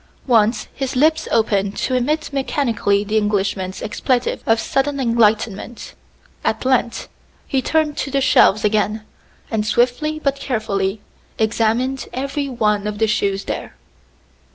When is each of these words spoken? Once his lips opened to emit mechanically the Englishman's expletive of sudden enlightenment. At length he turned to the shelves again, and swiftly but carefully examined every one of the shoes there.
Once 0.25 0.67
his 0.73 0.95
lips 0.95 1.27
opened 1.31 1.77
to 1.77 1.93
emit 1.93 2.33
mechanically 2.33 3.03
the 3.03 3.17
Englishman's 3.17 3.83
expletive 3.83 4.41
of 4.47 4.59
sudden 4.59 4.99
enlightenment. 4.99 5.93
At 6.43 6.65
length 6.65 7.07
he 7.45 7.61
turned 7.61 7.97
to 7.97 8.09
the 8.09 8.19
shelves 8.19 8.65
again, 8.65 9.03
and 9.51 9.63
swiftly 9.63 10.17
but 10.17 10.37
carefully 10.37 11.01
examined 11.37 12.07
every 12.13 12.49
one 12.49 12.87
of 12.87 12.97
the 12.97 13.05
shoes 13.05 13.43
there. 13.45 13.75